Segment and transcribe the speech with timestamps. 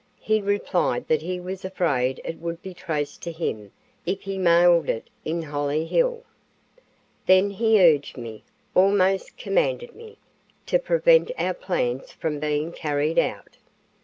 [0.19, 3.71] He replied that he was afraid it would be traced to him
[4.03, 6.23] if he mailed it in Hollyhill.
[7.27, 8.43] Then he urged me,
[8.73, 10.17] almost commanded me,
[10.65, 13.57] to prevent our plans from being carried out.